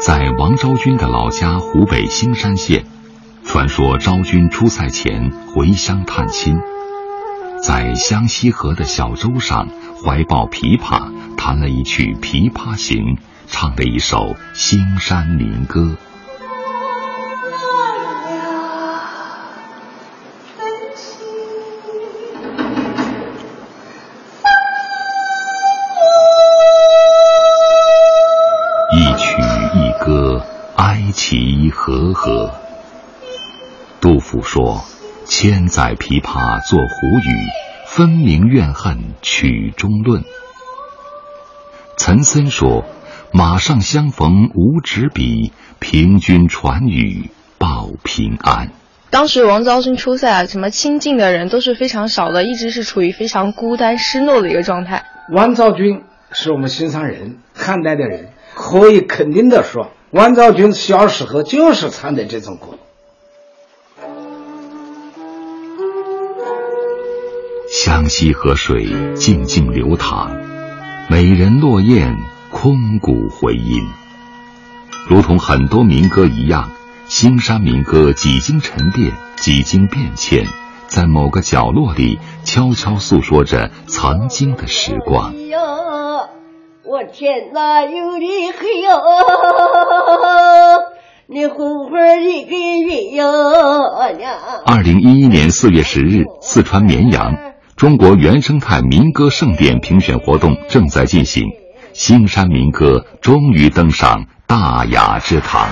[0.00, 2.84] 在王昭君的老家湖北兴山县，
[3.44, 6.56] 传说昭君出塞前回乡探亲，
[7.64, 9.68] 在湘西河的小舟上，
[10.04, 13.16] 怀抱琵琶，弹了一曲《琵琶行》，
[13.48, 15.96] 唱了一首兴山民歌。
[34.00, 34.84] 杜甫说
[35.26, 37.32] ：“千载琵琶作胡语，
[37.86, 40.24] 分明怨恨曲中论。”
[41.98, 42.84] 岑参说
[43.32, 48.70] ：“马上相逢无纸笔，凭君传语报平安。”
[49.10, 55.04] 当时王昭君出塞啊，什么亲近的人都是非常少的，一直是处于非常孤单失落的一个状态。
[55.32, 59.90] 王昭君是我们新山人，汉代的人，可以肯定的说。
[60.10, 62.78] 王昭君小时候就是唱的这种歌。
[67.70, 70.30] 湘西河水静静流淌，
[71.10, 72.16] 美人落雁
[72.50, 73.86] 空谷回音。
[75.10, 76.70] 如同很多民歌一样，
[77.06, 80.46] 兴山民歌几经沉淀，几经变迁，
[80.86, 85.34] 在某个角落里悄悄诉说着曾经的时光。
[86.88, 88.88] 我天哪，有你黑哟！
[91.26, 93.28] 你红花一个月哟！
[94.64, 97.34] 二零一一年四月十日，四川绵阳，
[97.76, 101.44] 中国原生态民歌盛典评选活动正在进行，
[101.92, 105.68] 兴山民歌终于登上大雅之堂。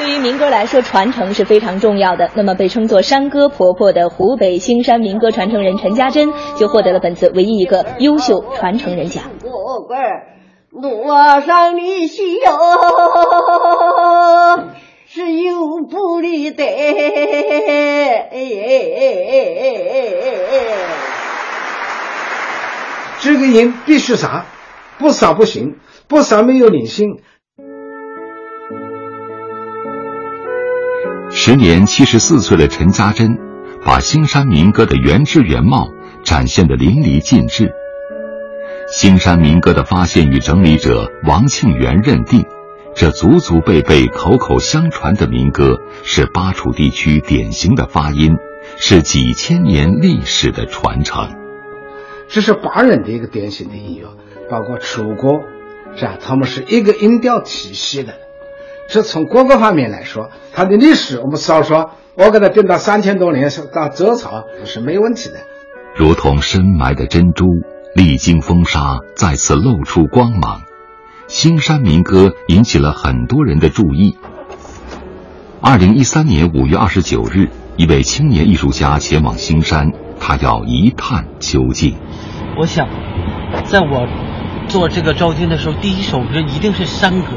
[0.00, 2.30] 对于民歌来说，传承是非常重要的。
[2.34, 9.24] 那么，被称作“山歌婆婆”的湖北兴山民歌传承人陈家珍就获得了本次唯一一个优秀传承人奖。
[10.70, 11.06] 路
[11.44, 12.50] 上的喜哟，
[15.06, 15.52] 是有
[15.90, 16.64] 不离的。
[23.20, 24.46] 这个音必须杀，
[24.98, 25.76] 不杀不行，
[26.08, 27.20] 不杀没有灵性。
[31.32, 33.38] 时年七十四岁的陈家珍，
[33.84, 35.88] 把兴山民歌的原汁原貌
[36.24, 37.72] 展现的淋漓尽致。
[38.88, 42.44] 兴山民歌的发现与整理者王庆元认定，
[42.96, 48.36] 这祖祖辈辈口口相传的民歌是巴楚地区典型的发音，
[48.76, 51.30] 是几千年历史的传承。
[52.28, 54.08] 这是巴人的一个典型的音乐，
[54.50, 55.42] 包括楚国，
[55.96, 56.18] 是吧？
[56.20, 58.14] 他们是一个音调体系的。
[58.90, 65.36] 是从各个方面来说，它的历史我们少说，我给它定到三千多年，到周朝是没问题的。
[65.94, 67.46] 如同深埋的珍珠，
[67.94, 70.62] 历经风沙再次露出光芒。
[71.28, 74.18] 兴山民歌引起了很多人的注意。
[75.60, 81.94] 二零一三年五月二十九日，一位青年艺术家前往兴山，他要一探究竟。
[82.58, 82.88] 我想，
[83.66, 84.08] 在我
[84.66, 87.28] 做这个昭君的时候，第一首歌一定是山歌。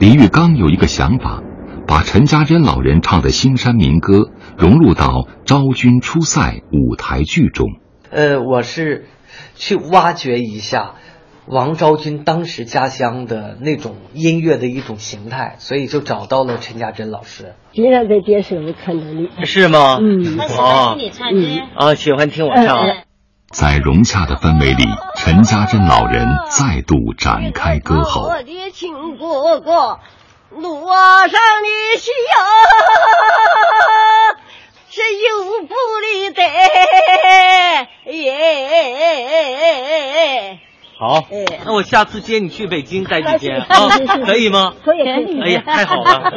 [0.00, 1.42] 李玉刚有一个想法，
[1.86, 5.08] 把陈家珍老人唱的新山民歌融入到
[5.44, 6.40] 《昭君出塞》
[6.72, 7.66] 舞台剧中。
[8.10, 9.04] 呃，我是
[9.56, 10.92] 去挖掘一下
[11.46, 17.52] 王昭君当时家乡的那种音乐的一种形态，所以就找到了陈家珍老师。
[17.72, 19.98] 经常在电视里看到你，是吗？
[20.00, 20.96] 嗯，哦，
[21.76, 22.78] 啊，喜欢听我唱。
[23.50, 24.84] 在融洽的氛围里，
[25.22, 28.22] 陈家珍老人再度展开歌喉。
[28.22, 30.00] 我的亲哥哥，
[30.48, 32.36] 路上的喜哟，
[34.88, 35.28] 是有
[35.66, 36.42] 不离的。
[41.00, 41.24] 好，
[41.64, 43.66] 那我下次接你去北京待几天啊？
[44.26, 44.74] 可以吗？
[44.84, 45.40] 可以，可以。
[45.40, 46.30] 哎呀，太好了！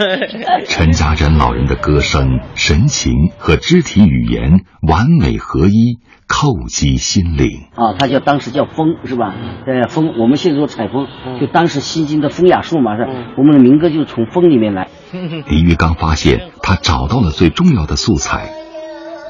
[0.66, 5.98] 陈家珍老人的歌声、神情和肢体语言完美合一。
[6.28, 9.34] 叩击心灵啊，他叫当时叫风是吧？
[9.66, 11.06] 呃，风，我们现在说采风，
[11.38, 13.06] 就当时新津的风雅树嘛，是。
[13.36, 14.88] 我们的民歌就是从风里面来。
[15.12, 18.48] 李玉刚发现，他找到了最重要的素材，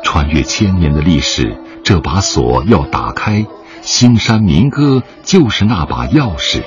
[0.04, 3.46] 穿越千年的历史，这把锁要打开，
[3.82, 6.62] 兴山民歌就是那把钥匙。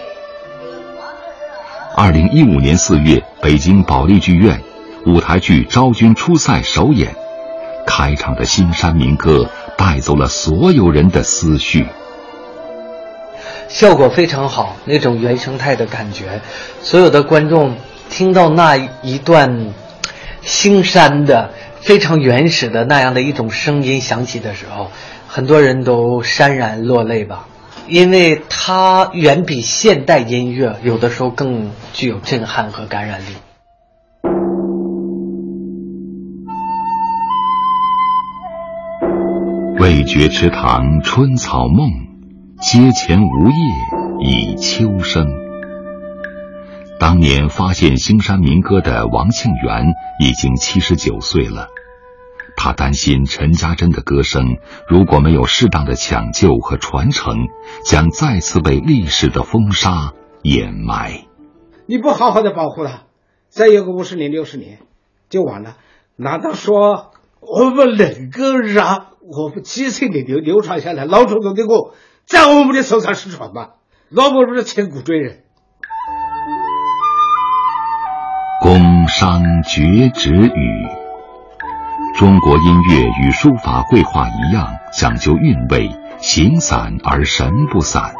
[1.96, 4.62] 二零一五年四月，北京保利剧院，
[5.06, 7.16] 舞台剧《昭君出塞》首演，
[7.88, 9.50] 开场的兴山民歌。
[9.78, 11.86] 带走了所有人的思绪，
[13.68, 16.40] 效果非常好，那种原生态的感觉，
[16.82, 17.76] 所有的观众
[18.10, 19.74] 听到那一段
[20.42, 21.50] 兴山的
[21.82, 24.92] 非常原始的那样的一种声音响起的时候，
[25.28, 27.48] 很多人都潸然落泪吧。
[27.88, 33.26] 因为它远比现代音乐有的时候更具有震撼和感染力。
[39.80, 41.92] 味觉池塘春草梦，
[42.60, 45.28] 阶前梧叶已秋声。
[47.00, 51.68] 当年发现兴山民歌的王庆元已经七十九岁了。
[52.66, 54.58] 他担心陈家珍的歌声
[54.88, 57.36] 如果没有适当的抢救和传承，
[57.86, 61.28] 将再次被历史的风沙掩埋。
[61.86, 63.04] 你不好好的保护它，
[63.50, 64.80] 再有个五十年、六十年
[65.30, 65.78] 就完了。
[66.16, 71.94] 难道说我们能够让我们几千年流流传下来老祖宗的歌
[72.26, 73.74] 在我们的手上失传吗？
[74.10, 75.44] 那不是千古罪人。
[78.60, 79.84] 工商角
[80.16, 81.05] 徵羽。
[82.18, 85.90] 中国音乐与书法绘画一样，讲究韵味，
[86.20, 88.14] 形散而神不散。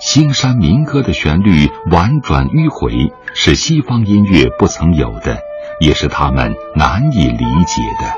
[0.00, 5.38] 兴山民歌的旋律婉转迂回，是西方音乐不曾有的，
[5.78, 8.16] 也是他们难以理解的。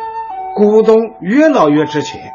[0.54, 2.32] 古董越老越值钱，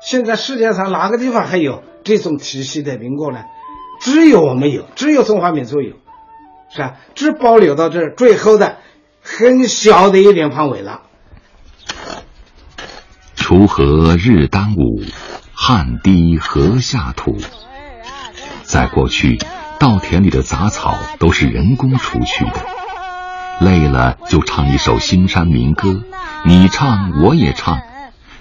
[0.00, 3.40] 现在世界上哪个地方还有这种体系的民歌呢？
[4.00, 5.96] 只有我们有，只有中华民族有，
[6.70, 6.94] 是吧？
[7.14, 8.78] 只保留到这最后的
[9.20, 11.02] 很小的一点范围了。
[13.48, 15.00] 锄禾日当午，
[15.54, 17.38] 汗滴禾下土。
[18.62, 19.38] 在过去，
[19.80, 22.66] 稻田里的杂草都是人工除去的。
[23.60, 26.02] 累了就唱一首兴山民歌，
[26.44, 27.80] 你唱我也唱，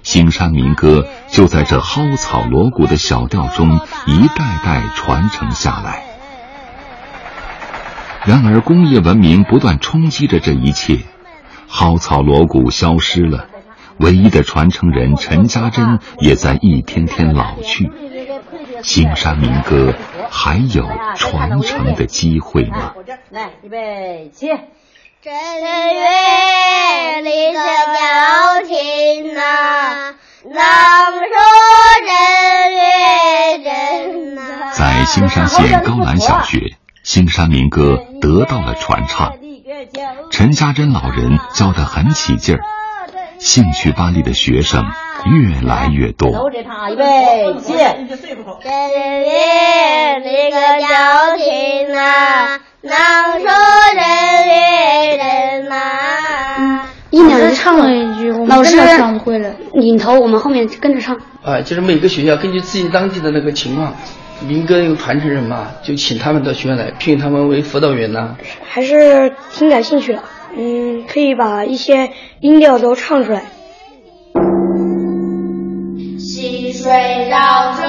[0.03, 6.03] 兴山民歌就在这蒿草锣鼓的小调中一代代传承下来。
[8.25, 10.99] 然而，工业文明不断冲击着这一切，
[11.69, 13.47] 蒿草锣鼓消失了。
[13.99, 17.89] 唯一的传承人陈家珍也在一天天老去，
[18.83, 19.93] 兴山民歌
[20.29, 22.93] 还有传承的机会吗？
[23.31, 24.47] 来，预备起！
[25.19, 31.27] 正月里的鸟啼呐，郎说
[32.05, 32.09] 正
[32.75, 32.83] 月
[33.63, 34.71] 正呐。
[34.73, 39.33] 在兴山县高兰小学，兴山民歌得到了传唱，
[40.31, 42.61] 陈家珍老人教得很起劲儿。
[43.47, 44.83] 兴趣班里的学生
[45.23, 46.27] 越来越多。
[57.09, 59.49] 一两句唱了一句，我们真的唱不会了。
[59.71, 61.15] 领头，我们后面跟着唱。
[61.41, 63.95] 啊，就是每个学校根据自己当地的那个情况，
[64.45, 68.35] 民歌有传承人嘛，就请他们到学校来，聘他们为辅导员呐。
[68.67, 70.21] 还是挺感兴趣的。
[70.59, 72.11] 嗯，可以把一些
[72.41, 73.43] 音调都唱出来。
[76.17, 76.91] 溪水
[77.29, 77.86] 绕着，